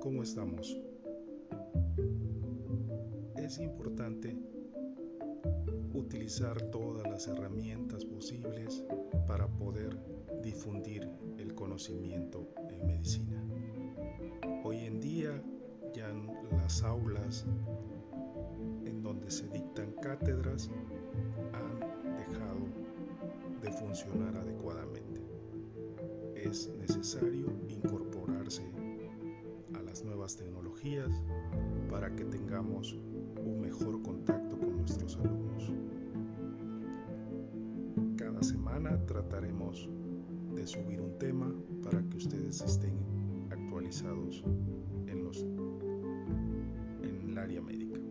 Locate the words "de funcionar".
23.60-24.34